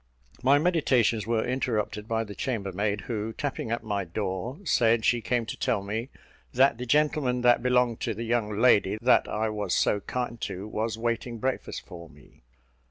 [0.41, 5.45] My meditations were interrupted by the chambermaid, who, tapping at my door, said she came
[5.45, 6.09] to tell me
[6.53, 10.67] "that the gentleman that belonged to the young lady that I was so kind to,
[10.67, 12.41] was waiting breakfast for me."